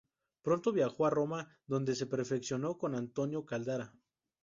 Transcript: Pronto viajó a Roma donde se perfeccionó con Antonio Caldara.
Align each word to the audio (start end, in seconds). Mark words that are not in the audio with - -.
Pronto 0.41 0.71
viajó 0.71 1.05
a 1.05 1.11
Roma 1.11 1.47
donde 1.67 1.93
se 1.93 2.07
perfeccionó 2.07 2.75
con 2.79 2.95
Antonio 2.95 3.45
Caldara. 3.45 3.93